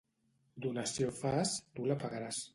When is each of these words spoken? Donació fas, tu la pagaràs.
Donació 0.65 1.11
fas, 1.21 1.53
tu 1.79 1.89
la 1.93 2.01
pagaràs. 2.07 2.43